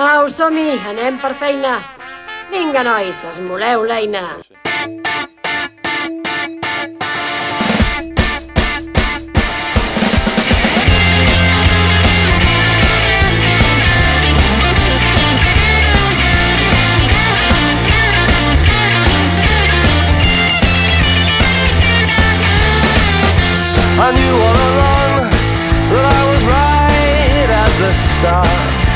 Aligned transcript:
Au, 0.00 0.30
som-hi, 0.32 0.78
anem 0.88 1.18
per 1.20 1.34
feina. 1.36 1.74
Vinga, 2.48 2.80
nois, 2.86 3.20
esmoleu 3.34 3.84
l'eina. 3.90 4.22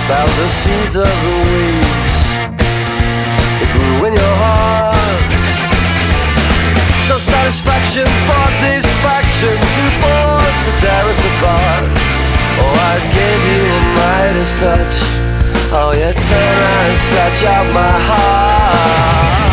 About 0.04 0.28
the 0.28 0.48
seeds 0.60 0.96
of 0.96 1.08
the 1.08 1.36
weeds 1.48 2.12
that 3.56 3.70
grew 3.72 4.04
in 4.04 4.12
your 4.12 4.36
heart. 4.44 5.32
So 7.08 7.16
satisfaction 7.16 8.04
for 8.28 8.46
these 8.60 8.84
factions 9.00 9.64
who 9.64 9.86
fought 10.04 10.56
to 10.68 10.72
tear 10.76 11.08
us 11.08 11.22
apart. 11.32 11.88
Oh, 12.60 12.84
I 12.92 13.00
gave 13.16 13.42
you 13.48 13.64
a 13.64 13.82
Midas 13.96 14.52
touch. 14.60 14.96
Oh, 15.72 15.96
you 15.96 16.12
turn 16.12 16.60
and 16.84 16.94
scratch 17.00 17.40
out 17.48 17.66
my 17.72 17.96
heart. 18.04 19.48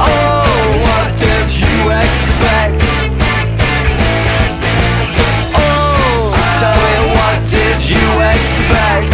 Oh, 0.00 0.48
what 0.80 1.12
did 1.20 1.46
you 1.60 1.76
expect? 1.92 2.80
Oh, 5.52 6.32
tell 6.56 6.78
me 6.88 6.96
what 7.20 7.36
did 7.52 7.78
you 7.84 8.06
expect 8.32 9.13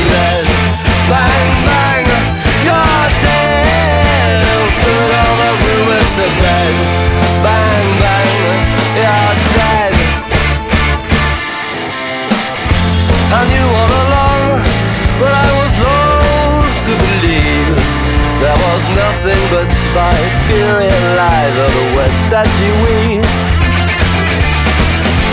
but 19.93 20.15
and 20.55 21.15
lies 21.19 21.55
of 21.59 21.67
the 21.67 21.87
webs 21.95 22.23
that 22.31 22.47
you 22.63 22.71
weave. 22.79 23.27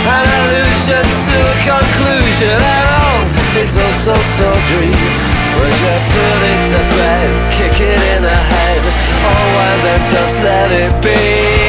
An 0.03 0.27
illusion 0.39 1.05
to 1.07 1.37
a 1.39 1.55
conclusion, 1.63 2.59
and 2.59 2.87
oh, 2.99 3.23
it's 3.55 3.77
a 3.79 3.89
so-so 4.03 4.49
dream. 4.67 5.11
When 5.55 5.71
you're 5.79 6.03
putting 6.11 6.61
to 6.75 6.81
bed, 6.91 7.29
kick 7.55 7.75
it 7.79 8.01
in 8.15 8.21
the 8.23 8.39
head, 8.51 8.83
oh, 9.23 9.63
and 9.69 9.79
then 9.85 10.01
just 10.11 10.35
let 10.43 10.71
it 10.71 10.91
be. 11.03 11.68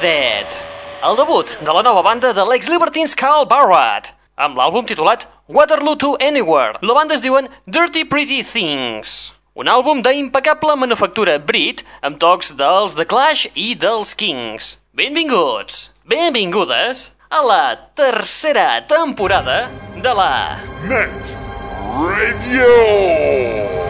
Dead. 0.00 0.46
El 1.04 1.16
debut 1.16 1.50
de 1.60 1.72
la 1.72 1.82
nova 1.84 2.00
banda 2.02 2.32
de 2.32 2.44
l'ex-libertins 2.48 3.12
Carl 3.16 3.44
Barrett, 3.48 4.14
amb 4.40 4.56
l'àlbum 4.56 4.86
titulat 4.88 5.26
Waterloo 5.48 5.96
to 6.00 6.14
Anywhere. 6.24 6.80
La 6.80 6.96
banda 6.96 7.14
es 7.16 7.20
diuen 7.20 7.50
Dirty 7.66 8.06
Pretty 8.08 8.40
Things. 8.40 9.34
Un 9.52 9.68
àlbum 9.68 10.00
d'impecable 10.00 10.76
manufactura 10.80 11.36
brit 11.38 11.84
amb 12.00 12.16
tocs 12.22 12.54
dels 12.56 12.96
The 12.96 13.04
Clash 13.04 13.50
i 13.54 13.74
dels 13.76 14.14
Kings. 14.16 14.78
Benvinguts, 14.96 15.90
benvingudes 16.08 17.10
a 17.28 17.44
la 17.44 17.62
tercera 17.92 18.80
temporada 18.88 19.68
de 20.00 20.16
la... 20.16 20.32
Net 20.88 21.36
Radio. 22.00 23.89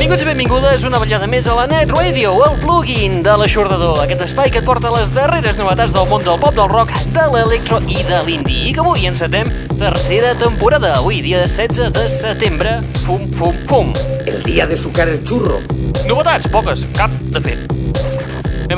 Benvinguts 0.00 0.22
i 0.24 0.26
benvingudes 0.30 0.84
una 0.88 0.96
ballada 0.96 1.26
més 1.28 1.44
a 1.44 1.52
la 1.52 1.66
Net 1.68 1.90
Radio, 1.92 2.30
el 2.46 2.54
plugin 2.62 3.18
de 3.20 3.34
l'aixordador, 3.36 3.98
aquest 4.00 4.22
espai 4.24 4.48
que 4.48 4.62
et 4.62 4.64
porta 4.64 4.88
les 4.94 5.10
darreres 5.12 5.58
novetats 5.60 5.92
del 5.92 6.06
món 6.08 6.24
del 6.24 6.38
pop, 6.40 6.54
del 6.56 6.70
rock, 6.72 6.94
de 7.12 7.26
l'electro 7.34 7.82
i 7.84 8.00
de 8.08 8.22
l'indie. 8.24 8.62
I 8.70 8.72
que 8.72 8.80
avui 8.80 9.04
encetem 9.10 9.50
tercera 9.74 10.32
temporada, 10.40 10.94
avui 11.02 11.20
dia 11.20 11.42
16 11.44 11.92
de 11.98 12.06
setembre, 12.08 12.78
fum, 13.04 13.28
fum, 13.36 13.60
fum. 13.68 13.92
El 14.24 14.40
día 14.48 14.64
de 14.70 14.80
sucar 14.80 15.04
el 15.12 15.20
churro. 15.20 15.60
Novetats, 16.08 16.48
poques, 16.48 16.88
cap, 16.96 17.12
de 17.36 17.44
fet. 17.50 17.79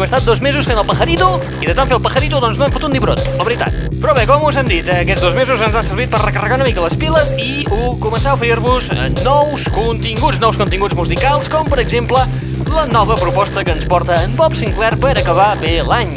Hem 0.02 0.08
estat 0.08 0.24
dos 0.26 0.40
mesos 0.42 0.66
fent 0.66 0.80
el 0.80 0.82
pajarito 0.82 1.26
i 1.62 1.68
de 1.68 1.74
tant 1.78 1.86
fer 1.86 1.94
el 1.94 2.00
pajarito 2.02 2.40
doncs 2.42 2.58
no 2.58 2.64
hem 2.66 2.72
fotut 2.74 2.90
ni 2.90 2.98
brot, 2.98 3.20
la 3.38 3.44
veritat. 3.46 3.76
Però 4.02 4.10
bé, 4.16 4.24
com 4.26 4.42
us 4.48 4.56
hem 4.58 4.66
dit, 4.66 4.88
aquests 4.90 5.22
dos 5.22 5.36
mesos 5.38 5.60
ens 5.62 5.76
han 5.78 5.84
servit 5.86 6.10
per 6.10 6.18
recarregar 6.24 6.56
una 6.58 6.64
mica 6.66 6.82
les 6.82 6.96
piles 6.98 7.30
i 7.38 7.62
uh, 7.68 7.92
començar 8.02 8.32
a 8.32 8.34
oferir-vos 8.34 8.88
eh, 8.90 9.04
nous 9.22 9.66
continguts, 9.70 10.40
nous 10.42 10.58
continguts 10.58 10.98
musicals, 10.98 11.46
com 11.46 11.70
per 11.70 11.78
exemple 11.84 12.24
la 12.66 12.86
nova 12.90 13.14
proposta 13.20 13.62
que 13.62 13.76
ens 13.76 13.86
porta 13.86 14.16
en 14.24 14.34
Bob 14.34 14.58
Sinclair 14.58 14.98
per 14.98 15.12
acabar 15.22 15.52
bé 15.62 15.76
l'any. 15.86 16.10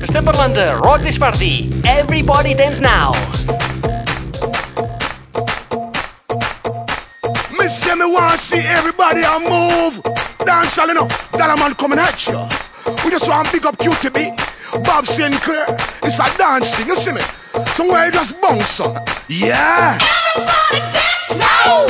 Estem 0.00 0.24
parlant 0.24 0.56
de 0.56 0.70
Rock 0.78 1.04
This 1.04 1.20
Party, 1.20 1.68
Everybody 1.84 2.56
Dance 2.56 2.80
Now. 2.80 3.12
Say 7.68 7.94
me 7.94 8.06
want 8.06 8.40
see 8.40 8.64
everybody 8.80 9.22
a 9.22 9.36
move. 9.44 10.00
Dance 10.46 10.78
all 10.78 10.88
enough. 10.88 11.30
That 11.32 11.52
a 11.52 11.56
man 11.60 11.74
coming 11.74 12.00
at 12.00 12.26
you. 12.26 12.69
We 13.04 13.10
just 13.10 13.28
want 13.28 13.50
big 13.52 13.66
up 13.66 13.76
QTB. 13.76 14.84
Bob 14.84 15.06
Sinclair. 15.06 15.66
It's 16.02 16.18
a 16.18 16.38
dance 16.38 16.74
thing, 16.74 16.86
you 16.88 16.96
see 16.96 17.12
me? 17.12 17.20
Somewhere 17.74 18.06
you 18.06 18.12
just 18.12 18.40
bounce 18.40 18.80
up. 18.80 19.08
Yeah. 19.28 19.98
Everybody 20.36 20.80
dance 20.92 21.36
now. 21.36 21.89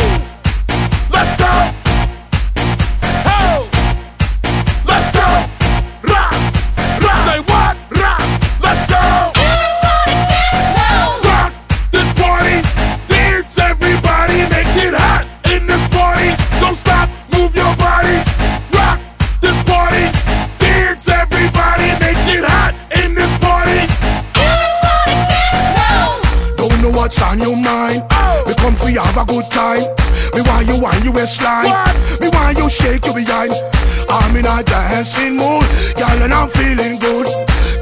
Feeling 36.51 36.99
good. 36.99 37.27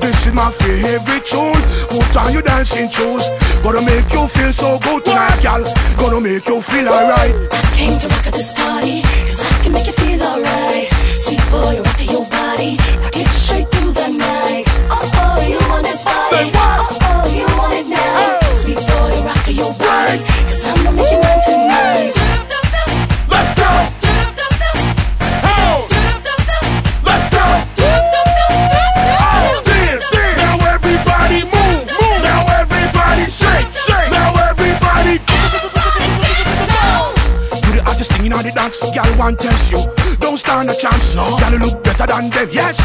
This 0.01 0.27
is 0.27 0.35
my 0.35 0.51
favorite 0.53 1.25
tune. 1.25 1.61
Put 1.89 2.17
on 2.17 2.33
your 2.33 2.43
dancing 2.43 2.91
shoes. 2.91 3.25
Gonna 3.63 3.83
make 3.83 4.13
you 4.13 4.27
feel 4.29 4.53
so 4.53 4.79
good 4.79 5.05
tonight, 5.05 5.41
girl. 5.43 5.65
Gonna 5.99 6.21
make 6.21 6.47
you 6.47 6.61
feel 6.63 6.89
alright. 6.89 7.35
I 7.53 7.59
Came 7.75 7.99
to 7.99 8.09
rock 8.09 8.27
at 8.27 8.35
this 8.35 8.53
party, 8.53 9.03
cause 9.03 9.43
I 9.47 9.63
can 9.63 9.73
make 9.73 9.87
you 9.87 9.93
feel 9.93 10.23
alright. 10.23 10.89
Sweet 11.25 11.43
boy, 11.51 11.81
rock 11.83 12.01
your 12.11 12.27
body, 12.27 12.77
rock 13.03 13.17
it 13.17 13.29
straight 13.29 13.69
through 13.71 13.93
the 13.93 14.09
night. 14.09 14.65
Oh, 14.91 15.11
oh, 15.23 15.47
you 15.47 15.59
want 15.69 15.85
this 15.85 16.05
body? 16.05 16.37
Say 16.37 16.51
what? 16.53 16.78
Dance, 39.37 39.71
girl 39.71 39.85
test 39.85 40.09
you. 40.09 40.17
Don't 40.21 40.37
stand 40.37 40.71
a 40.71 40.75
chance, 40.77 41.17
no. 41.17 41.37
Girl 41.39 41.53
you 41.53 41.59
look 41.59 41.83
better 41.83 42.07
than 42.07 42.31
them, 42.31 42.49
yes. 42.51 42.79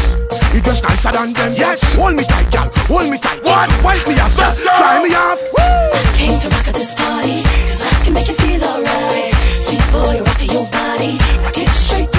You 0.54 0.60
dress 0.60 0.82
nicer 0.82 1.12
than 1.12 1.32
them, 1.32 1.52
yes. 1.56 1.82
Hold 1.96 2.14
me 2.14 2.24
tight, 2.24 2.50
girl, 2.52 2.70
hold 2.86 3.10
me 3.10 3.18
tight. 3.18 3.42
What? 3.44 3.70
Wipe 3.82 4.06
me 4.06 4.14
off, 4.20 4.34
try 4.76 5.02
me 5.02 5.14
off. 5.14 5.40
I 5.58 6.12
Came 6.16 6.38
to 6.40 6.48
rock 6.48 6.68
at 6.68 6.74
this 6.74 6.94
party, 6.94 7.42
cause 7.42 7.82
I 7.86 8.04
can 8.04 8.14
make 8.14 8.28
you 8.28 8.34
feel 8.34 8.64
alright. 8.64 9.34
Sweet 9.60 9.84
boy, 9.92 10.22
rock 10.22 10.52
your 10.52 10.66
body, 10.70 11.18
rock 11.42 11.58
it 11.58 11.68
straight 11.68 12.13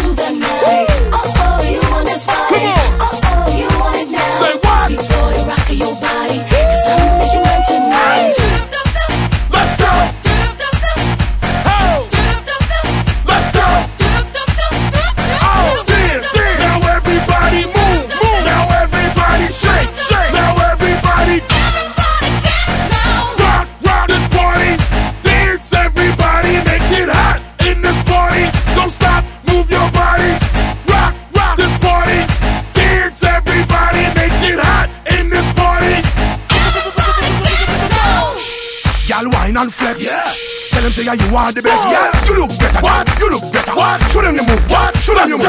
wine 39.55 39.63
and 39.63 39.73
flex. 39.73 40.05
Yeah. 40.05 40.23
Tell 40.71 40.83
them 40.83 40.91
say 40.91 41.05
yeah, 41.05 41.13
you 41.13 41.35
are 41.35 41.51
the 41.51 41.61
best. 41.61 41.87
Yeah, 41.87 42.11
you 42.27 42.39
look 42.39 42.51
better. 42.59 42.81
What? 42.81 43.07
You 43.19 43.29
look 43.29 43.51
better. 43.53 43.73
What? 43.73 44.01
Show 44.11 44.21
them 44.21 44.35
you 44.35 44.45
move. 44.45 44.69
What? 44.69 44.97
Show 44.97 45.13
them 45.15 45.29
you 45.29 45.37
move. 45.37 45.47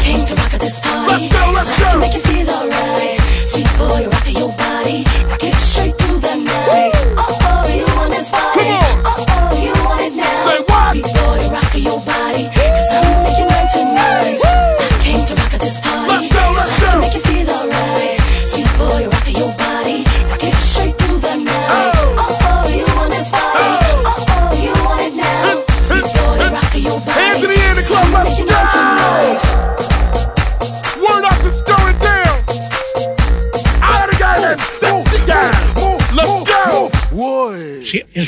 Came 0.00 0.24
to 0.26 0.34
rock 0.34 0.54
at 0.54 0.60
this 0.60 0.80
party. 0.80 1.08
Let's 1.08 1.28
go, 1.28 1.52
let's 1.52 1.74
cause 1.74 1.82
I 1.82 1.90
can 1.90 1.94
go. 1.94 2.00
make 2.00 2.14
you 2.14 2.22
feel 2.22 2.50
alright. 2.50 3.20
Sweet 3.50 3.70
boy, 3.78 4.06
rock 4.08 4.26
your 4.30 4.52
body, 4.54 5.04
rock 5.26 5.42
it 5.42 5.54
straight 5.58 5.96
through 5.98 6.20
the 6.20 6.34
night. 6.36 6.92
Oh, 6.94 6.99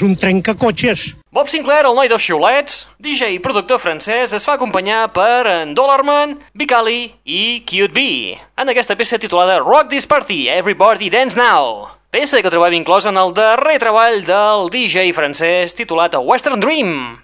un 0.02 0.16
trencacotxes. 0.16 1.12
Bob 1.32 1.48
Sinclair, 1.48 1.86
el 1.88 1.96
noi 1.96 2.10
dels 2.12 2.24
xiulets, 2.26 2.82
DJ 3.00 3.32
i 3.36 3.40
productor 3.42 3.80
francès, 3.80 4.34
es 4.36 4.44
fa 4.44 4.58
acompanyar 4.58 5.06
per 5.16 5.46
en 5.48 5.72
Dollarman, 5.74 6.36
Bicali 6.52 7.14
i 7.24 7.62
Cute 7.64 7.94
Bee, 7.96 8.36
en 8.56 8.72
aquesta 8.72 8.98
peça 9.00 9.18
titulada 9.22 9.62
Rock 9.62 9.88
This 9.94 10.06
Party, 10.06 10.44
Everybody 10.52 11.08
Dance 11.10 11.38
Now. 11.38 11.88
Peça 12.12 12.42
que 12.44 12.52
trobem 12.52 12.82
inclosa 12.82 13.08
en 13.08 13.16
el 13.16 13.32
darrer 13.32 13.78
treball 13.80 14.20
del 14.28 14.68
DJ 14.68 15.14
francès 15.16 15.72
titulat 15.78 16.18
Western 16.20 16.60
Dream. 16.60 17.22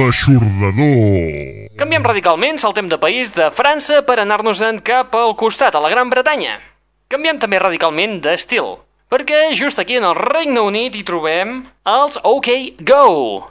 L'aixordador. 0.00 1.68
Canviem 1.76 2.04
radicalment, 2.06 2.56
saltem 2.56 2.86
de 2.88 2.96
país 2.96 3.34
de 3.36 3.50
França 3.52 3.98
per 4.06 4.16
anar-nos-en 4.22 4.78
cap 4.80 5.12
al 5.12 5.34
costat, 5.36 5.74
a 5.76 5.82
la 5.84 5.90
Gran 5.92 6.08
Bretanya. 6.08 6.54
Canviem 7.12 7.36
també 7.42 7.58
radicalment 7.60 8.16
d'estil, 8.24 8.78
perquè 9.12 9.50
just 9.52 9.82
aquí 9.82 9.98
en 9.98 10.06
el 10.08 10.16
Regne 10.16 10.62
Unit 10.64 10.96
hi 10.96 11.04
trobem 11.04 11.58
els 11.84 12.16
OK 12.24 12.48
Go, 12.80 13.50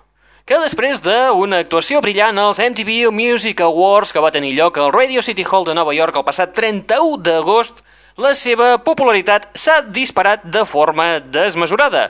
que 0.50 0.58
després 0.63 1.03
d'una 1.06 1.60
actuació 1.62 2.01
brillant 2.01 2.41
als 2.41 2.58
MTV 2.63 3.12
Music 3.13 3.62
Awards 3.62 4.15
que 4.15 4.24
va 4.24 4.34
tenir 4.34 4.56
lloc 4.58 4.79
al 4.82 4.89
Radio 4.96 5.22
City 5.22 5.46
Hall 5.46 5.70
de 5.70 5.77
Nova 5.77 5.94
York 5.94 6.18
el 6.18 6.25
passat 6.25 6.58
31 6.58 7.22
d'agost, 7.29 7.84
la 8.18 8.34
seva 8.34 8.79
popularitat 8.82 9.51
s'ha 9.53 9.84
disparat 9.86 10.50
de 10.50 10.65
forma 10.65 11.20
desmesurada. 11.20 12.10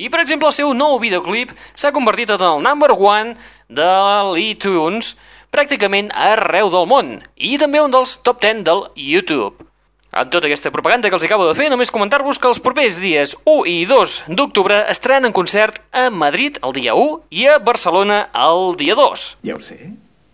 I, 0.00 0.08
per 0.08 0.22
exemple, 0.22 0.48
el 0.48 0.54
seu 0.56 0.70
nou 0.72 1.00
videoclip 1.02 1.50
s'ha 1.74 1.90
convertit 1.92 2.30
en 2.32 2.40
el 2.40 2.62
number 2.64 2.94
one 2.94 3.34
de 3.70 3.88
l'iTunes 4.34 5.14
pràcticament 5.54 6.10
arreu 6.14 6.70
del 6.70 6.86
món 6.90 7.18
i 7.36 7.56
també 7.62 7.82
un 7.82 7.94
dels 7.94 8.18
top 8.26 8.42
10 8.42 8.64
del 8.66 8.86
YouTube. 8.98 9.66
Amb 10.10 10.30
tota 10.34 10.48
aquesta 10.48 10.72
propaganda 10.74 11.06
que 11.06 11.14
els 11.14 11.24
acabo 11.26 11.46
de 11.46 11.54
fer, 11.54 11.68
només 11.70 11.92
comentar-vos 11.94 12.40
que 12.42 12.50
els 12.50 12.58
propers 12.58 12.98
dies 12.98 13.36
1 13.46 13.66
i 13.70 13.76
2 13.86 14.16
d'octubre 14.34 14.80
estaran 14.90 15.28
en 15.28 15.34
concert 15.36 15.78
a 15.94 16.08
Madrid 16.10 16.58
el 16.66 16.74
dia 16.74 16.96
1 16.98 17.20
i 17.30 17.46
a 17.46 17.60
Barcelona 17.62 18.24
el 18.34 18.74
dia 18.80 18.98
2. 18.98 19.28
Ja 19.46 19.54
ho 19.54 19.62
sé, 19.62 19.78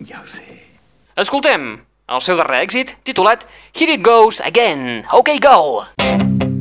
ja 0.00 0.25
ho 0.25 0.28
sé. 0.33 0.47
Escoltem 1.21 1.69
el 2.09 2.25
seu 2.25 2.40
darrer 2.40 2.64
èxit, 2.64 2.97
titulat 3.05 3.45
Here 3.76 4.00
It 4.00 4.05
Goes 4.07 4.40
Again. 4.40 5.05
OK, 5.12 5.37
go! 5.45 5.85
It 6.00 6.55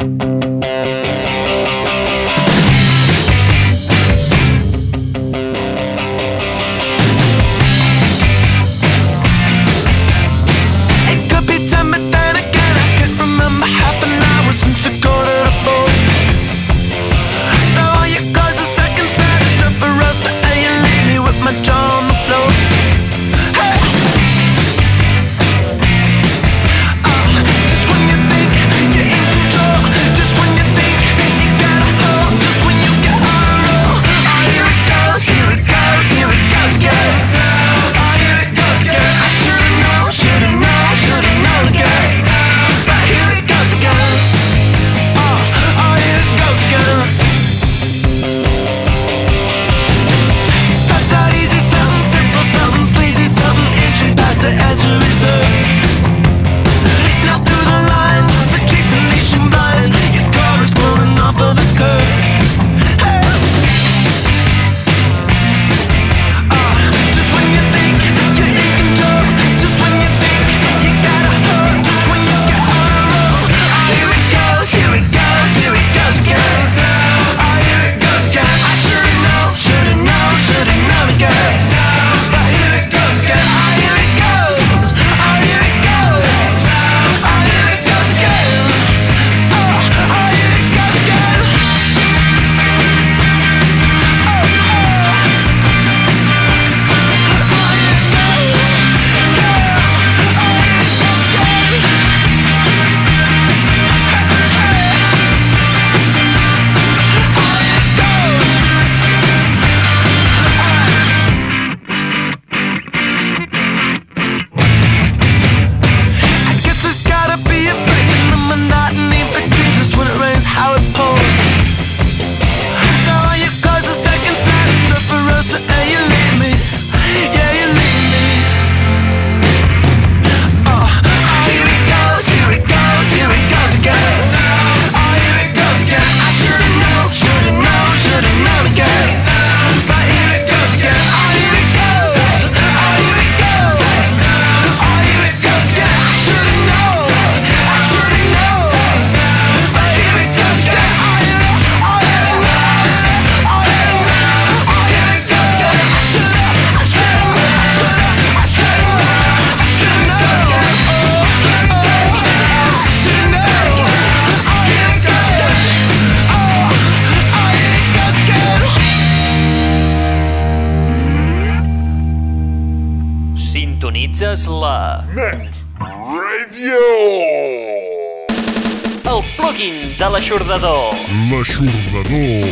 El 179.15 179.23
plugin 179.37 179.75
de 179.95 180.07
l'aixordador. 180.11 180.91
L'aixordador. 181.29 182.43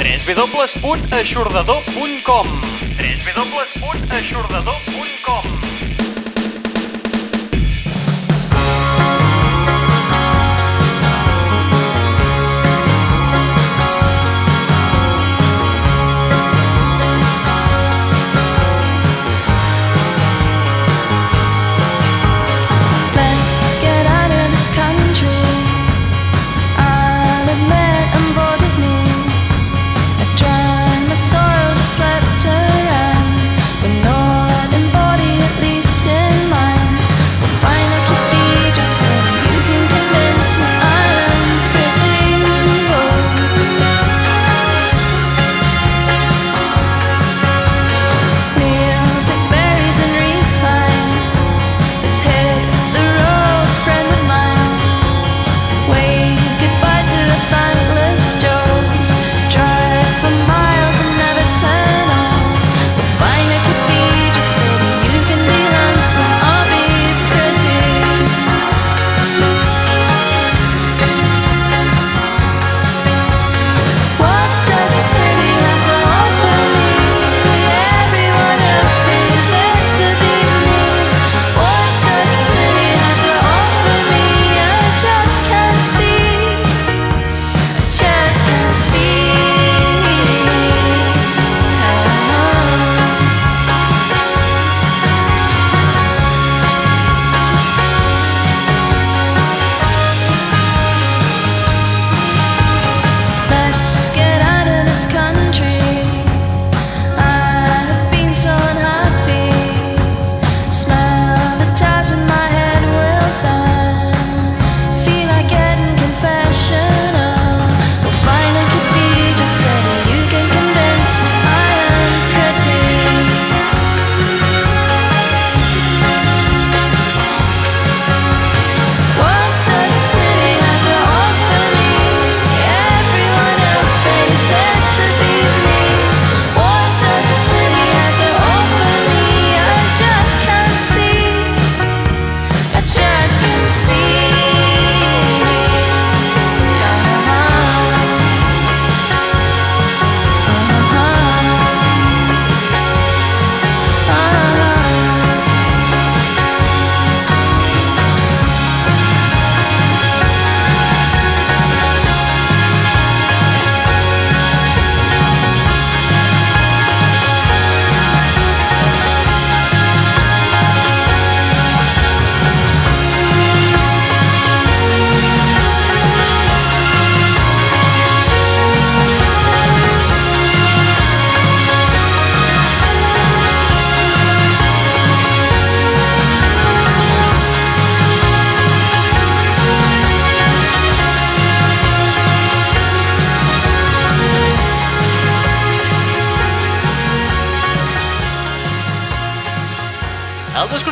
www.aixordador.com 0.00 2.48
www.aixordador.com 3.00 5.09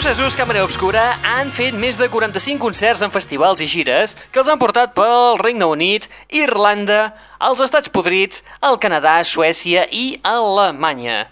Escocesos 0.09 0.39
Càmera 0.41 0.63
Obscura 0.65 1.03
han 1.21 1.51
fet 1.53 1.75
més 1.77 1.99
de 2.01 2.07
45 2.09 2.63
concerts 2.63 3.03
en 3.05 3.11
festivals 3.13 3.61
i 3.61 3.67
gires 3.69 4.15
que 4.33 4.39
els 4.41 4.47
han 4.49 4.57
portat 4.57 4.95
pel 4.97 5.37
Regne 5.37 5.67
Unit, 5.69 6.07
Irlanda, 6.33 7.11
els 7.45 7.61
Estats 7.61 7.93
Podrits, 7.93 8.41
el 8.65 8.79
Canadà, 8.81 9.19
Suècia 9.29 9.83
i 9.93 10.17
Alemanya. 10.25 11.27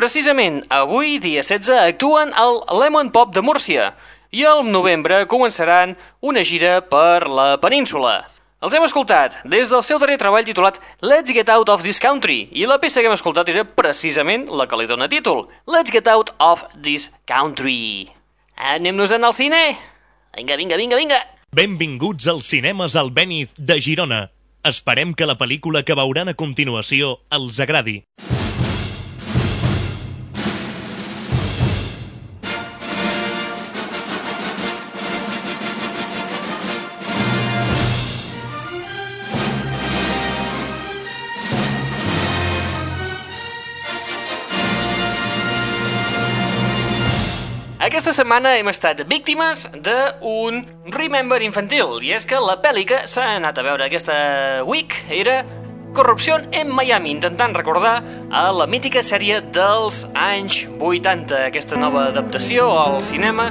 Precisament 0.00 0.62
avui, 0.72 1.18
dia 1.20 1.42
16, 1.44 1.76
actuen 1.92 2.32
al 2.32 2.62
Lemon 2.80 3.10
Pop 3.12 3.34
de 3.36 3.42
Múrcia 3.44 3.90
i 4.32 4.46
al 4.48 4.64
novembre 4.64 5.26
començaran 5.28 5.92
una 6.24 6.40
gira 6.40 6.78
per 6.80 7.28
la 7.28 7.58
península. 7.60 8.22
Els 8.64 8.72
hem 8.72 8.88
escoltat 8.88 9.42
des 9.44 9.68
del 9.68 9.84
seu 9.84 10.00
darrer 10.00 10.16
treball 10.16 10.48
titulat 10.48 10.80
Let's 11.04 11.36
Get 11.36 11.52
Out 11.52 11.68
of 11.68 11.84
This 11.84 12.00
Country 12.00 12.46
i 12.48 12.64
la 12.64 12.80
peça 12.80 13.04
que 13.04 13.12
hem 13.12 13.18
escoltat 13.18 13.52
era 13.52 13.68
precisament 13.68 14.48
la 14.48 14.64
que 14.64 14.80
li 14.80 14.88
dona 14.88 15.12
títol 15.12 15.50
Let's 15.68 15.92
Get 15.92 16.08
Out 16.08 16.32
of 16.40 16.64
This 16.80 17.10
Country. 17.28 18.21
Anem-nos-en 18.62 19.24
al 19.26 19.34
cine? 19.34 19.58
Vinga, 20.36 20.56
vinga, 20.56 20.76
vinga, 20.78 20.96
vinga! 20.96 21.18
Benvinguts 21.50 22.28
als 22.30 22.46
cinemes 22.46 22.94
Albéniz 22.94 23.56
de 23.58 23.80
Girona. 23.82 24.20
Esperem 24.62 25.16
que 25.18 25.26
la 25.26 25.34
pel·lícula 25.40 25.82
que 25.82 25.96
veuran 25.98 26.30
a 26.30 26.36
continuació 26.38 27.16
els 27.34 27.58
agradi. 27.58 27.96
Aquesta 47.92 48.14
setmana 48.16 48.54
hem 48.56 48.70
estat 48.70 49.02
víctimes 49.04 49.66
d'un 49.84 50.62
Remember 50.94 51.36
infantil, 51.44 51.98
i 52.00 52.14
és 52.16 52.24
que 52.24 52.38
la 52.40 52.54
pel·li 52.64 52.86
que 52.88 53.02
s'ha 53.04 53.26
anat 53.34 53.60
a 53.60 53.64
veure 53.66 53.84
aquesta 53.84 54.14
week 54.64 54.96
era 55.12 55.42
Corrupció 55.92 56.38
en 56.56 56.72
Miami, 56.72 57.12
intentant 57.12 57.52
recordar 57.52 57.98
a 58.32 58.46
la 58.56 58.64
mítica 58.64 59.02
sèrie 59.04 59.42
dels 59.52 60.06
anys 60.16 60.62
80, 60.80 61.42
aquesta 61.50 61.76
nova 61.76 62.06
adaptació 62.14 62.70
al 62.80 63.02
cinema 63.04 63.50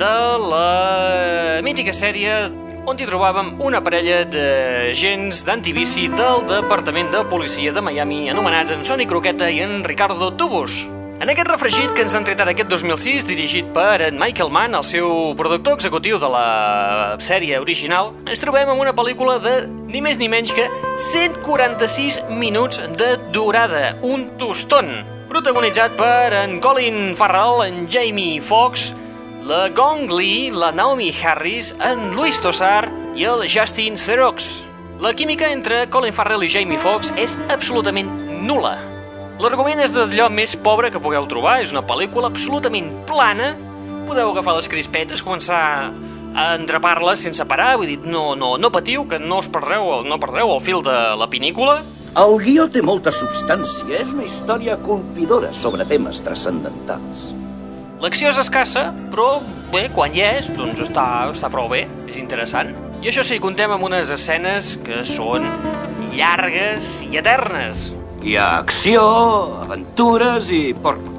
de 0.00 0.16
la 0.48 1.60
mítica 1.68 1.92
sèrie 1.92 2.40
on 2.88 2.96
hi 2.96 3.04
trobàvem 3.04 3.58
una 3.68 3.84
parella 3.84 4.24
d'agents 4.24 5.44
d'antivici 5.44 6.08
del 6.16 6.48
Departament 6.48 7.12
de 7.12 7.26
Policia 7.28 7.76
de 7.76 7.84
Miami 7.84 8.30
anomenats 8.32 8.72
en 8.72 8.80
Sonny 8.80 9.04
Croqueta 9.04 9.52
i 9.52 9.60
en 9.68 9.82
Ricardo 9.84 10.32
Tubus. 10.32 10.86
En 11.22 11.30
aquest 11.30 11.46
refregit 11.46 11.92
que 11.94 12.02
ens 12.02 12.14
han 12.18 12.24
tret 12.26 12.40
ara 12.42 12.50
aquest 12.52 12.72
2006, 12.72 13.24
dirigit 13.28 13.68
per 13.72 14.02
en 14.02 14.16
Michael 14.18 14.50
Mann, 14.52 14.74
el 14.74 14.84
seu 14.84 15.32
productor 15.38 15.76
executiu 15.78 16.18
de 16.18 16.28
la 16.28 16.46
sèrie 17.22 17.60
original, 17.62 18.10
ens 18.26 18.42
trobem 18.42 18.72
amb 18.72 18.82
una 18.82 18.92
pel·lícula 18.96 19.36
de 19.42 19.54
ni 19.86 20.02
més 20.02 20.18
ni 20.18 20.26
menys 20.28 20.52
que 20.56 20.66
146 20.98 22.18
minuts 22.34 22.82
de 22.98 23.14
durada, 23.32 23.94
un 24.02 24.26
tostón, 24.40 24.90
protagonitzat 25.30 25.94
per 25.98 26.34
en 26.42 26.58
Colin 26.64 27.14
Farrell, 27.18 27.62
en 27.68 27.86
Jamie 27.86 28.42
Foxx, 28.42 28.90
la 29.46 29.68
Gong 29.70 30.10
Li, 30.10 30.50
la 30.50 30.72
Naomi 30.74 31.12
Harris, 31.14 31.76
en 31.78 32.10
Luis 32.16 32.42
Tosar 32.42 32.88
i 33.14 33.26
el 33.30 33.46
Justin 33.46 33.94
Theroux. 33.94 34.50
La 35.00 35.14
química 35.14 35.52
entre 35.52 35.86
Colin 35.94 36.16
Farrell 36.16 36.42
i 36.42 36.50
Jamie 36.50 36.80
Foxx 36.80 37.14
és 37.14 37.38
absolutament 37.54 38.10
nula. 38.42 38.93
L'argument 39.42 39.80
és 39.82 39.90
d'allò 39.90 40.28
més 40.30 40.54
pobre 40.62 40.92
que 40.94 41.00
pugueu 41.02 41.24
trobar, 41.26 41.56
és 41.62 41.72
una 41.74 41.82
pel·lícula 41.82 42.28
absolutament 42.30 42.92
plana, 43.08 43.54
podeu 44.06 44.30
agafar 44.30 44.54
les 44.54 44.68
crispetes, 44.70 45.24
començar 45.26 45.58
a 46.34 46.44
endrapar-les 46.54 47.24
sense 47.26 47.42
parar, 47.50 47.72
vull 47.80 47.90
dir, 47.90 47.98
no, 48.06 48.36
no, 48.38 48.54
no 48.62 48.70
patiu, 48.74 49.08
que 49.10 49.18
no 49.18 49.40
us 49.42 49.50
perdreu, 49.50 50.04
no 50.06 50.20
perdreu 50.22 50.54
el 50.54 50.62
fil 50.62 50.84
de 50.86 50.98
la 51.18 51.28
pinícula. 51.30 51.80
El 52.14 52.36
guió 52.38 52.68
té 52.70 52.82
molta 52.82 53.10
substància, 53.14 53.88
és 54.04 54.12
una 54.14 54.26
història 54.26 54.76
colpidora 54.84 55.50
sobre 55.54 55.86
temes 55.90 56.22
transcendentals. 56.22 57.26
L'acció 58.04 58.30
és 58.30 58.38
escassa, 58.38 58.88
però 59.10 59.40
bé, 59.72 59.88
quan 59.94 60.14
hi 60.14 60.22
és, 60.22 60.52
doncs 60.54 60.82
està, 60.84 61.08
està 61.32 61.50
prou 61.50 61.66
bé, 61.72 61.88
és 62.06 62.22
interessant. 62.22 62.70
I 63.02 63.10
això 63.10 63.26
sí, 63.26 63.40
contem 63.42 63.74
amb 63.74 63.90
unes 63.90 64.14
escenes 64.14 64.76
que 64.86 65.02
són 65.08 65.50
llargues 66.14 67.02
i 67.10 67.18
eternes. 67.18 67.88
Hi 68.24 68.38
ha 68.40 68.44
acció, 68.62 69.02
aventures 69.66 70.46
i 70.48 70.72
porno. 70.72 71.10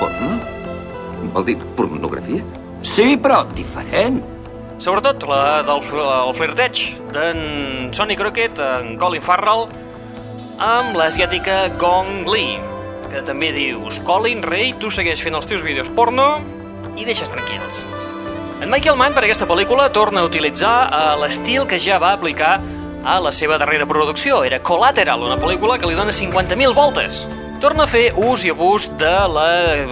Porno? 0.00 0.28
Vol 1.34 1.44
dir 1.44 1.56
pornografia? 1.76 2.40
Sí, 2.94 3.18
però 3.20 3.42
diferent. 3.52 4.22
Sobretot 4.80 5.26
la 5.28 5.60
del 5.68 5.84
el 5.90 6.32
flirteig 6.38 6.80
d'en 7.12 7.42
Sonny 7.92 8.16
Crockett, 8.16 8.56
en 8.56 8.96
Colin 8.96 9.20
Farrell, 9.20 9.66
amb 10.64 10.96
l'asiàtica 10.96 11.74
Gong 11.76 12.24
Li, 12.32 12.56
que 13.12 13.20
també 13.28 13.52
dius, 13.52 14.00
Colin, 14.08 14.40
rei, 14.40 14.72
tu 14.80 14.88
segueix 14.88 15.20
fent 15.20 15.36
els 15.36 15.50
teus 15.50 15.60
vídeos 15.66 15.92
porno 15.92 16.38
i 16.96 17.04
deixes 17.04 17.36
tranquils. 17.36 17.84
En 18.64 18.72
Michael 18.72 18.96
Mann, 18.96 19.12
per 19.12 19.26
aquesta 19.26 19.44
pel·lícula, 19.44 19.92
torna 19.92 20.24
a 20.24 20.32
utilitzar 20.32 20.76
eh, 20.88 21.06
l'estil 21.20 21.68
que 21.68 21.76
ja 21.76 22.00
va 22.00 22.14
aplicar 22.16 22.62
a 23.04 23.18
la 23.20 23.32
seva 23.32 23.58
darrera 23.58 23.86
producció. 23.88 24.42
Era 24.44 24.60
Collateral, 24.62 25.22
una 25.24 25.38
pel·lícula 25.40 25.78
que 25.80 25.88
li 25.88 25.96
dona 25.98 26.12
50.000 26.14 26.74
voltes. 26.76 27.24
Torna 27.60 27.84
a 27.84 27.90
fer 27.90 28.10
ús 28.16 28.44
i 28.44 28.52
abús 28.52 28.88
de 29.00 29.12
la 29.28 29.48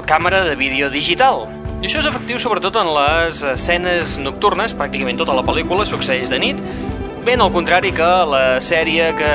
càmera 0.08 0.44
de 0.46 0.56
vídeo 0.56 0.88
digital. 0.90 1.46
I 1.78 1.86
això 1.86 2.00
és 2.00 2.08
efectiu 2.10 2.40
sobretot 2.42 2.74
en 2.80 2.88
les 2.96 3.42
escenes 3.52 4.16
nocturnes, 4.18 4.74
pràcticament 4.74 5.20
tota 5.20 5.36
la 5.36 5.44
pel·lícula 5.46 5.86
succeeix 5.86 6.32
de 6.32 6.40
nit, 6.42 6.62
ben 7.26 7.44
al 7.44 7.52
contrari 7.54 7.92
que 7.94 8.08
la 8.26 8.42
sèrie 8.64 9.12
que, 9.18 9.34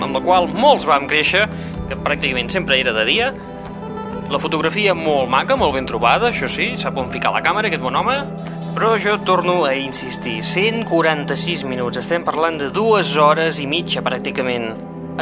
amb 0.00 0.14
la 0.14 0.22
qual 0.24 0.48
molts 0.48 0.86
vam 0.88 1.08
créixer, 1.10 1.48
que 1.90 1.98
pràcticament 1.98 2.48
sempre 2.48 2.78
era 2.80 2.94
de 2.96 3.04
dia, 3.08 3.32
la 4.32 4.40
fotografia 4.40 4.94
molt 4.96 5.28
maca, 5.28 5.58
molt 5.60 5.74
ben 5.76 5.84
trobada, 5.84 6.30
això 6.30 6.48
sí, 6.48 6.72
sap 6.80 6.96
on 6.96 7.10
ficar 7.12 7.34
la 7.34 7.42
càmera, 7.44 7.68
aquest 7.68 7.82
bon 7.84 7.96
home, 7.98 8.16
però 8.74 8.96
jo 8.98 9.20
torno 9.22 9.64
a 9.64 9.74
insistir, 9.78 10.42
146 10.42 11.62
minuts, 11.70 12.00
estem 12.00 12.24
parlant 12.26 12.58
de 12.58 12.72
dues 12.74 13.12
hores 13.16 13.60
i 13.62 13.68
mitja 13.70 14.02
pràcticament. 14.02 14.72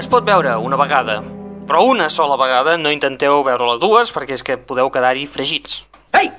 Es 0.01 0.09
pot 0.09 0.25
veure 0.25 0.55
una 0.57 0.79
vegada, 0.81 1.19
però 1.69 1.83
una 1.85 2.09
sola 2.09 2.39
vegada, 2.41 2.79
no 2.81 2.91
intenteu 2.91 3.43
veure-la 3.45 3.77
dues 3.83 4.13
perquè 4.15 4.39
és 4.39 4.45
que 4.47 4.57
podeu 4.57 4.89
quedar-hi 4.91 5.29
fregits. 5.29 5.83
Ei! 6.17 6.33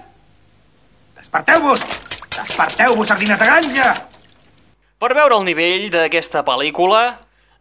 Desperteu-vos! 1.21 1.85
Desperteu-vos, 2.33 3.07
sardines 3.07 3.39
de 3.39 3.49
ganja! 3.51 3.89
Per 4.97 5.13
veure 5.13 5.37
el 5.37 5.45
nivell 5.45 5.89
d'aquesta 5.93 6.41
pel·lícula, 6.47 7.03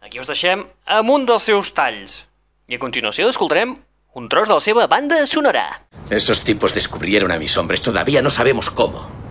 aquí 0.01 0.19
us 0.19 0.33
deixem 0.33 0.65
amb 0.97 1.13
un 1.13 1.29
dels 1.29 1.45
seus 1.45 1.71
talls. 1.77 2.23
I 2.67 2.79
a 2.79 2.81
continuació 2.81 3.29
escoltarem 3.29 3.77
un 4.17 4.29
tros 4.29 4.49
de 4.49 4.57
la 4.57 4.65
seva 4.65 4.87
banda 4.87 5.25
sonora. 5.27 5.67
Esos 6.09 6.43
tipos 6.43 6.73
descubrieron 6.73 7.31
a 7.31 7.37
mis 7.37 7.57
hombres. 7.57 7.81
Todavía 7.81 8.21
no 8.21 8.29
sabemos 8.29 8.69
cómo. 8.69 9.22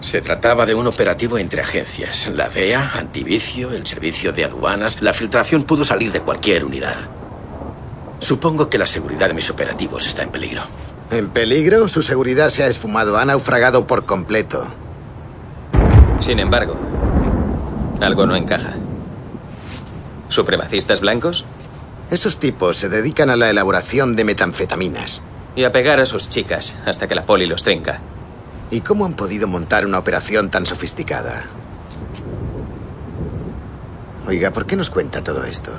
Se 0.00 0.20
trataba 0.20 0.64
de 0.64 0.74
un 0.74 0.86
operativo 0.86 1.38
entre 1.38 1.60
agencias. 1.60 2.30
La 2.34 2.48
DEA, 2.48 2.92
Antivicio, 2.94 3.72
el 3.72 3.86
Servicio 3.86 4.32
de 4.32 4.44
Aduanas. 4.44 5.02
La 5.02 5.12
filtración 5.12 5.64
pudo 5.64 5.84
salir 5.84 6.12
de 6.12 6.20
cualquier 6.20 6.64
unidad. 6.64 6.96
Supongo 8.20 8.68
que 8.68 8.78
la 8.78 8.86
seguridad 8.86 9.28
de 9.28 9.34
mis 9.34 9.50
operativos 9.50 10.06
está 10.06 10.22
en 10.22 10.30
peligro. 10.30 10.62
¿En 11.10 11.30
peligro? 11.30 11.88
Su 11.88 12.02
seguridad 12.02 12.50
se 12.50 12.62
ha 12.62 12.66
esfumado, 12.66 13.18
ha 13.18 13.24
naufragado 13.24 13.86
por 13.86 14.04
completo. 14.04 14.66
Sin 16.20 16.38
embargo, 16.38 16.76
algo 18.00 18.26
no 18.26 18.36
encaja. 18.36 18.74
¿Supremacistas 20.28 21.00
blancos? 21.00 21.44
Esos 22.10 22.38
tipos 22.38 22.76
se 22.76 22.88
dedican 22.88 23.30
a 23.30 23.36
la 23.36 23.50
elaboración 23.50 24.16
de 24.16 24.24
metanfetaminas. 24.24 25.22
Y 25.56 25.64
a 25.64 25.72
pegar 25.72 26.00
a 26.00 26.06
sus 26.06 26.28
chicas 26.28 26.76
hasta 26.86 27.08
que 27.08 27.14
la 27.14 27.24
poli 27.24 27.46
los 27.46 27.62
trinca. 27.62 28.00
¿Y 28.70 28.80
cómo 28.82 29.06
han 29.06 29.14
podido 29.14 29.48
montar 29.48 29.86
una 29.86 29.98
operación 29.98 30.50
tan 30.50 30.66
sofisticada? 30.66 31.44
Oiga, 34.26 34.50
¿por 34.50 34.66
qué 34.66 34.76
nos 34.76 34.90
cuenta 34.90 35.22
todo 35.22 35.44
esto? 35.44 35.72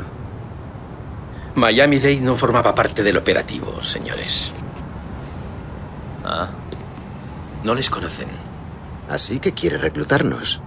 Miami-Dade 1.53 2.21
no 2.21 2.35
formaba 2.35 2.73
parte 2.73 3.03
del 3.03 3.17
operativo, 3.17 3.83
señores. 3.83 4.51
Ah. 6.25 6.49
No 7.63 7.75
les 7.75 7.89
conocen. 7.89 8.27
Así 9.07 9.39
que 9.39 9.53
quiere 9.53 9.77
reclutarnos. 9.77 10.61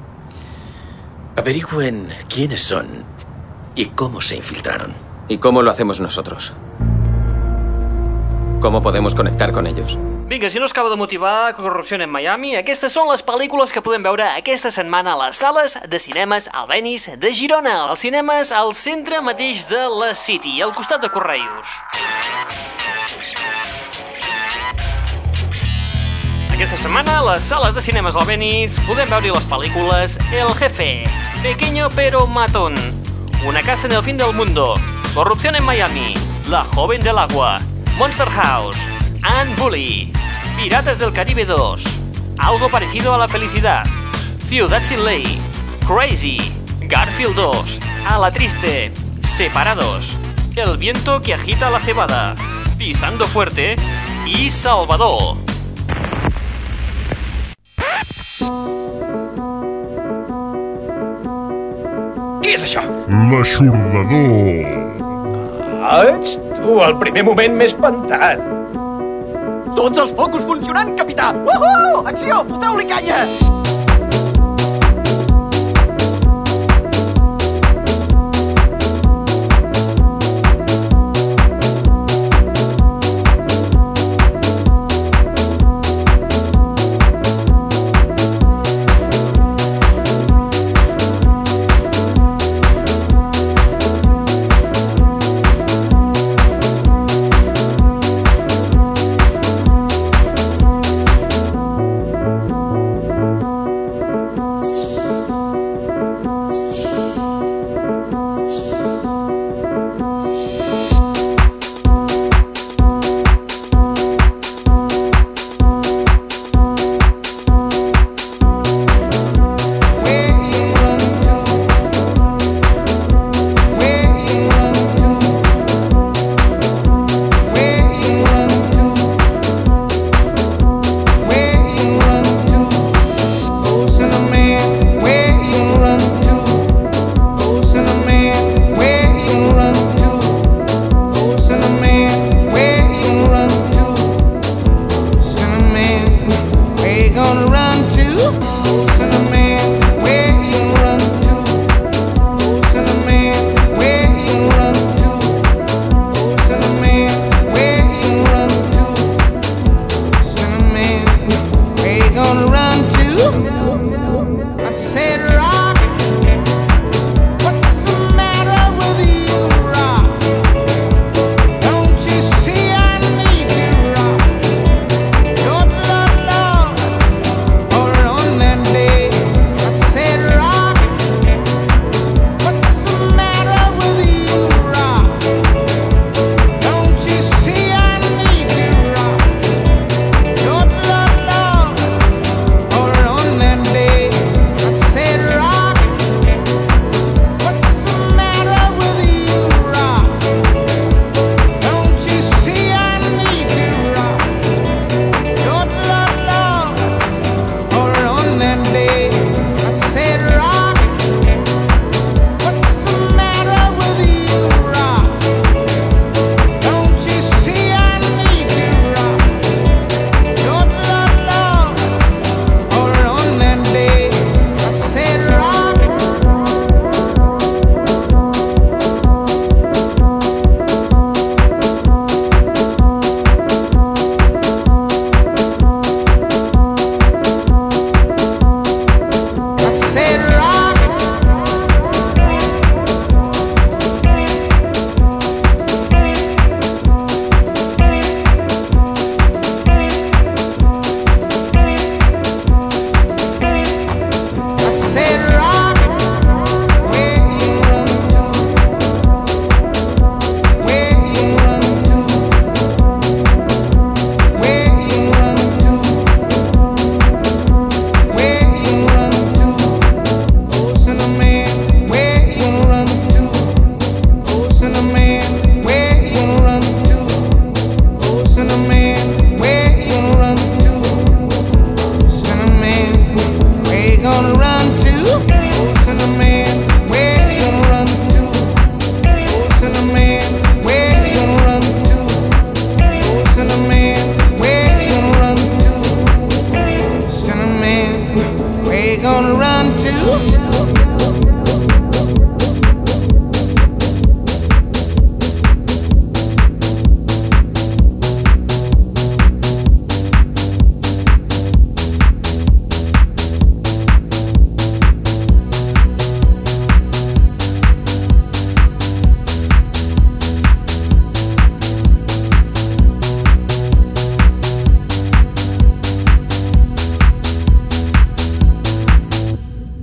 Averigüen 1.37 2.09
quiénes 2.29 2.63
son 2.63 2.87
y 3.75 3.87
cómo 3.87 4.21
se 4.21 4.37
infiltraron. 4.37 4.93
¿Y 5.29 5.39
cómo 5.39 5.63
lo 5.63 5.71
hacemos 5.71 5.99
nosotros? 5.99 6.53
¿Cómo 8.63 8.81
podemos 8.81 9.13
conectar 9.13 9.51
con 9.51 9.67
ellos? 9.67 9.99
Vinga, 10.29 10.49
si 10.49 10.61
no 10.61 10.67
us 10.67 10.71
acaba 10.71 10.89
de 10.89 10.95
motivar 10.95 11.53
Corrupció 11.57 12.01
en 12.01 12.09
Miami, 12.09 12.55
aquestes 12.55 12.95
són 12.95 13.09
les 13.11 13.25
pel·lícules 13.27 13.75
que 13.75 13.83
podem 13.83 14.05
veure 14.07 14.23
aquesta 14.23 14.71
setmana 14.71 15.17
a 15.17 15.19
les 15.19 15.41
sales 15.43 15.75
de 15.83 15.99
cinemes 15.99 16.47
Albenis 16.47 17.09
de 17.19 17.33
Girona, 17.35 17.91
als 17.91 18.07
cinemes 18.07 18.53
al 18.55 18.71
centre 18.73 19.19
mateix 19.21 19.67
de 19.67 19.81
la 19.91 20.15
City, 20.15 20.63
al 20.63 20.71
costat 20.79 21.03
de 21.03 21.11
Correios. 21.11 21.75
Aquesta 26.55 26.79
setmana, 26.79 27.19
a 27.19 27.27
les 27.33 27.51
sales 27.51 27.75
de 27.75 27.83
cinemes 27.83 28.15
Albenis 28.15 28.79
podem 28.87 29.11
veure 29.11 29.35
les 29.35 29.51
pel·lícules 29.51 30.21
El 30.31 30.55
Jefe, 30.63 31.03
Pequeño 31.43 31.91
pero 31.99 32.29
Matón, 32.29 32.79
Una 33.43 33.61
casa 33.61 33.89
en 33.91 33.99
el 33.99 34.07
fin 34.07 34.17
del 34.17 34.33
mundo, 34.33 34.79
Corrupción 35.19 35.57
en 35.57 35.67
Miami, 35.67 36.15
La 36.47 36.63
joven 36.63 37.03
del 37.03 37.19
agua, 37.19 37.59
Monster 38.03 38.29
House, 38.31 38.79
Anne 39.23 39.55
Bully, 39.55 40.11
Piratas 40.57 40.99
del 40.99 41.13
Caribe 41.13 41.45
2, 41.45 41.85
Algo 42.37 42.69
parecido 42.69 43.15
a 43.15 43.17
la 43.17 43.29
felicidad, 43.29 43.85
Ciudad 44.49 44.83
sin 44.83 45.05
ley, 45.05 45.23
Crazy, 45.87 46.37
Garfield 46.81 47.37
2, 47.37 47.81
A 48.05 48.19
la 48.19 48.33
triste, 48.33 48.91
Separados, 49.21 50.17
El 50.57 50.79
viento 50.79 51.23
que 51.23 51.35
agita 51.35 51.71
la 51.71 51.79
cebada, 51.79 52.35
Pisando 52.77 53.25
fuerte 53.29 53.77
y 54.27 54.51
Salvador. 54.51 55.37
Què 62.43 62.51
és 62.51 62.67
això? 62.67 62.83
L'aixordador. 63.31 64.83
Ah, 65.87 66.03
ets 66.17 66.35
tu, 66.63 66.79
el 66.87 66.97
primer 67.03 67.27
moment 67.29 67.59
m'he 67.59 67.69
espantat. 67.71 68.43
Tots 69.77 70.03
els 70.05 70.17
focus 70.19 70.47
funcionant, 70.49 70.95
capità! 70.99 71.33
Uhu! 71.43 72.07
Acció! 72.07 72.43
Foteu-li 72.53 72.89
canya! 72.91 73.23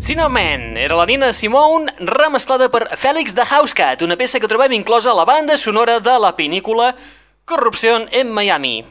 Cinnamon 0.09 0.75
era 0.75 0.95
la 0.95 1.05
Nina 1.05 1.27
Simone 1.31 1.93
remesclada 1.99 2.65
per 2.73 2.97
Félix 2.97 3.35
de 3.37 3.43
Housecat, 3.45 4.01
una 4.01 4.15
peça 4.17 4.39
que 4.41 4.47
trobem 4.49 4.73
inclosa 4.73 5.11
a 5.11 5.13
la 5.13 5.21
banda 5.21 5.53
sonora 5.53 5.99
de 6.01 6.15
la 6.17 6.31
pel·lícula 6.33 6.95
Corrupció 7.45 8.07
en 8.09 8.31
Miami. 8.33 8.81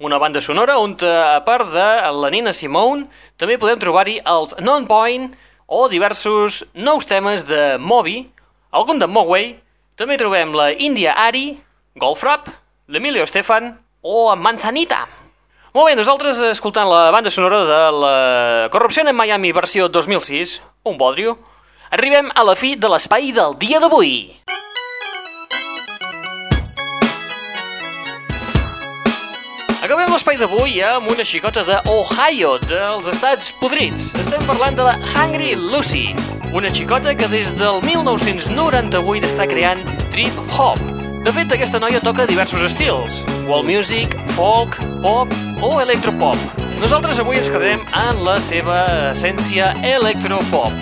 Una 0.00 0.16
banda 0.16 0.40
sonora 0.40 0.78
on, 0.80 0.96
eh, 1.02 1.12
a 1.36 1.44
part 1.44 1.68
de 1.74 1.84
la 2.16 2.30
Nina 2.32 2.54
Simone, 2.56 3.04
també 3.36 3.58
podem 3.58 3.76
trobar-hi 3.84 4.22
els 4.24 4.56
Non-Point 4.64 5.34
o 5.68 5.90
diversos 5.92 6.64
nous 6.72 7.04
temes 7.04 7.44
de 7.44 7.76
Moby, 7.76 8.32
algun 8.70 8.98
de 8.98 9.06
Mogwai, 9.06 9.58
també 9.94 10.16
trobem 10.16 10.56
la 10.56 10.72
India 10.72 11.12
Ari, 11.12 11.60
Golfrap, 12.00 12.48
l'Emilio 12.88 13.28
Estefan 13.28 13.74
o 14.00 14.34
Manzanita. 14.36 15.21
Molt 15.72 15.88
bé, 15.88 15.94
nosaltres 15.96 16.36
escoltant 16.50 16.84
la 16.84 17.06
banda 17.14 17.30
sonora 17.32 17.62
de 17.64 17.76
la 17.96 18.68
Corrupció 18.68 19.06
en 19.08 19.16
Miami 19.16 19.54
versió 19.56 19.88
2006, 19.88 20.60
un 20.84 20.98
bodrio, 21.00 21.38
arribem 21.88 22.28
a 22.34 22.44
la 22.44 22.52
fi 22.60 22.74
de 22.76 22.90
l'espai 22.92 23.32
del 23.32 23.56
dia 23.56 23.80
d'avui. 23.80 24.12
Acabem 29.80 30.12
l'espai 30.12 30.36
d'avui 30.36 30.76
amb 30.84 31.08
una 31.08 31.24
xicota 31.24 31.64
de 31.64 31.80
Ohio, 31.88 32.58
dels 32.68 33.08
estats 33.08 33.48
podrits. 33.56 34.10
Estem 34.20 34.44
parlant 34.44 34.76
de 34.76 34.90
la 34.90 34.98
Hungry 35.14 35.54
Lucy, 35.56 36.10
una 36.52 36.68
xicota 36.68 37.16
que 37.16 37.32
des 37.32 37.56
del 37.56 37.80
1998 37.88 39.24
està 39.24 39.48
creant 39.48 39.80
trip 40.12 40.36
hop. 40.52 41.01
De 41.22 41.30
fet, 41.30 41.52
aquesta 41.54 41.78
noia 41.78 42.00
toca 42.02 42.24
diversos 42.26 42.64
estils, 42.66 43.20
world 43.46 43.68
music, 43.68 44.16
folk, 44.34 44.74
pop 45.04 45.30
o 45.62 45.76
electropop. 45.78 46.38
Nosaltres 46.80 47.20
avui 47.22 47.38
ens 47.38 47.50
quedem 47.52 47.84
en 47.86 48.24
la 48.26 48.40
seva 48.42 48.80
essència 49.12 49.68
electropop. 49.86 50.74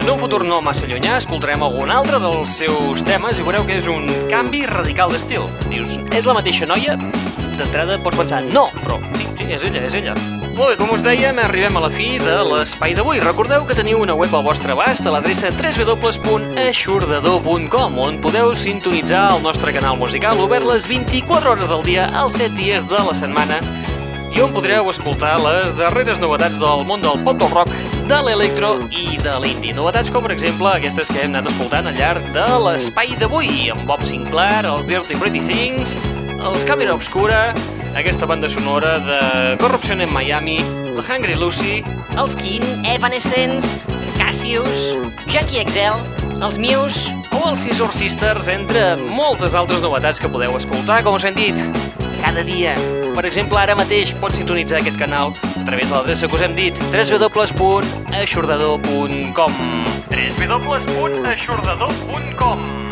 En 0.00 0.08
un 0.14 0.20
futur 0.20 0.40
no 0.48 0.62
massa 0.64 0.88
llunyà 0.88 1.18
escoltarem 1.20 1.66
algun 1.66 1.92
altre 1.92 2.16
dels 2.22 2.56
seus 2.62 3.04
temes 3.04 3.36
i 3.36 3.44
veureu 3.44 3.68
que 3.68 3.76
és 3.76 3.90
un 3.92 4.08
canvi 4.32 4.64
radical 4.72 5.12
d'estil. 5.12 5.44
Dius, 5.68 5.98
és 6.16 6.24
la 6.24 6.38
mateixa 6.40 6.68
noia? 6.70 6.96
D'entrada 7.58 8.00
pots 8.00 8.22
pensar, 8.22 8.40
no, 8.56 8.70
però 8.80 8.96
sí, 9.36 9.50
és 9.52 9.68
ella, 9.68 9.84
és 9.84 10.00
ella. 10.00 10.16
Molt 10.54 10.70
bé, 10.70 10.76
com 10.78 10.92
us 10.94 11.02
dèiem, 11.02 11.34
arribem 11.42 11.74
a 11.74 11.80
la 11.82 11.88
fi 11.90 12.14
de 12.22 12.46
l'espai 12.46 12.94
d'avui. 12.94 13.18
Recordeu 13.18 13.66
que 13.66 13.74
teniu 13.74 13.98
una 14.04 14.14
web 14.14 14.30
al 14.38 14.44
vostre 14.46 14.70
abast 14.70 15.02
a 15.02 15.10
l'adreça 15.10 15.50
www.aixordador.com 15.50 17.98
on 17.98 18.22
podeu 18.22 18.54
sintonitzar 18.54 19.34
el 19.34 19.42
nostre 19.42 19.74
canal 19.74 19.98
musical 19.98 20.38
obert 20.44 20.62
les 20.68 20.86
24 20.86 21.50
hores 21.50 21.66
del 21.72 21.82
dia 21.82 22.06
als 22.14 22.38
7 22.38 22.54
dies 22.54 22.86
de 22.86 23.00
la 23.02 23.10
setmana 23.18 23.58
i 24.30 24.38
on 24.46 24.54
podreu 24.54 24.86
escoltar 24.94 25.42
les 25.42 25.74
darreres 25.74 26.22
novetats 26.22 26.62
del 26.62 26.86
món 26.86 27.02
del 27.02 27.18
pop 27.26 27.34
del 27.42 27.50
rock, 27.50 27.74
de 28.06 28.22
l'electro 28.22 28.78
i 28.94 29.18
de 29.26 29.34
l'indie. 29.42 29.74
Novetats 29.74 30.06
com, 30.14 30.22
per 30.22 30.38
exemple, 30.38 30.70
aquestes 30.70 31.10
que 31.10 31.18
hem 31.24 31.34
anat 31.34 31.50
escoltant 31.50 31.90
al 31.90 31.98
llarg 31.98 32.22
de 32.30 32.46
l'espai 32.68 33.18
d'avui, 33.18 33.74
amb 33.74 33.82
Bob 33.90 34.06
Sinclair, 34.06 34.70
els 34.70 34.86
Dirty 34.86 35.18
Pretty 35.18 35.42
Things, 35.42 35.98
els 36.38 36.62
Camera 36.62 36.94
Obscura, 36.94 37.50
aquesta 37.96 38.26
banda 38.26 38.48
sonora 38.48 38.98
de 38.98 39.56
Corruption 39.58 40.00
en 40.00 40.12
Miami, 40.12 40.58
The 40.58 41.12
Hungry 41.12 41.34
Lucy, 41.34 41.84
Els 42.18 42.34
King, 42.34 42.62
Evanescence, 42.84 43.86
Cassius, 44.18 44.96
Jackie 45.26 45.60
Excel, 45.60 45.94
els 46.42 46.58
Muse. 46.58 47.12
o 47.34 47.48
els 47.50 47.60
Scissor 47.60 47.92
Sisters, 47.94 48.48
entre 48.48 48.96
moltes 49.10 49.54
altres 49.54 49.82
novetats 49.82 50.20
que 50.20 50.28
podeu 50.28 50.56
escoltar, 50.56 51.02
com 51.04 51.14
us 51.18 51.24
hem 51.24 51.34
dit, 51.34 51.54
cada 52.22 52.42
dia. 52.46 52.74
Per 53.14 53.26
exemple, 53.26 53.58
ara 53.60 53.74
mateix 53.78 54.12
pots 54.20 54.36
sintonitzar 54.40 54.78
aquest 54.80 54.98
canal 54.98 55.34
a 55.34 55.64
través 55.64 55.88
de 55.90 55.94
l'adreça 55.94 56.28
que 56.28 56.34
us 56.34 56.42
hem 56.42 56.54
dit 56.56 56.78
www.aixordador.com 56.90 59.52
www.aixordador.com 60.14 62.83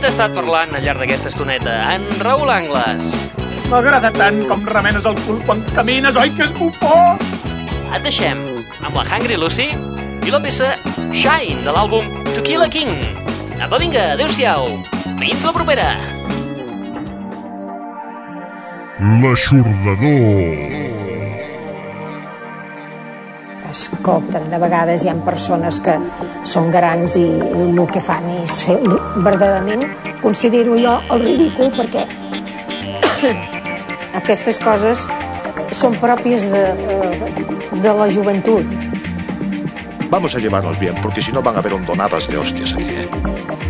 Qui 0.00 0.06
t'ha 0.06 0.14
estat 0.14 0.32
parlant 0.32 0.70
al 0.72 0.80
llarg 0.80 1.02
d'aquesta 1.02 1.28
estoneta? 1.28 1.74
En 1.92 2.06
Raül 2.24 2.48
Angles. 2.48 3.10
M'agrada 3.68 4.08
tant 4.14 4.38
com 4.48 4.62
remenes 4.64 5.04
el 5.04 5.18
cul 5.26 5.42
quan 5.44 5.60
camines, 5.74 6.16
oi 6.16 6.32
que 6.38 6.46
és 6.46 6.54
bufó? 6.56 6.94
Et 7.92 8.00
deixem 8.06 8.40
amb 8.80 8.96
la 8.96 9.04
Hungry 9.04 9.36
Lucy 9.36 9.66
i 10.24 10.32
la 10.32 10.40
peça 10.40 10.70
Shine 11.12 11.60
de 11.66 11.76
l'àlbum 11.76 12.08
Tequila 12.30 12.70
King. 12.72 12.96
Apa, 13.60 13.76
vinga, 13.76 14.14
adeu-siau. 14.14 14.72
Fins 15.20 15.44
la 15.44 15.52
propera. 15.58 15.90
L'aixordador. 19.20 20.99
Escolta, 24.10 24.40
de 24.42 24.58
vegades 24.58 25.04
hi 25.04 25.08
ha 25.08 25.12
persones 25.22 25.76
que 25.84 25.92
són 26.52 26.72
grans 26.74 27.14
i 27.14 27.22
el 27.22 27.78
que 27.94 28.00
fan 28.02 28.24
és 28.40 28.56
fer 28.66 28.74
verdaderament, 29.22 29.84
considero 30.18 30.74
jo, 30.74 30.96
el 31.14 31.22
ridícul 31.22 31.70
perquè 31.76 32.02
aquestes 34.20 34.58
coses 34.66 35.06
són 35.78 35.94
pròpies 36.02 36.50
de, 36.50 36.66
de 37.86 37.96
la 38.02 38.10
joventut. 38.10 38.66
Vamos 40.10 40.34
a 40.34 40.42
llevarnos 40.42 40.82
bien, 40.82 40.98
porque 41.04 41.22
si 41.22 41.30
no 41.30 41.40
van 41.40 41.54
a 41.54 41.62
haber 41.62 41.74
hondonadas 41.78 42.26
de 42.26 42.38
hostias 42.38 42.74
aquí, 42.74 43.06
¿eh? 43.06 43.69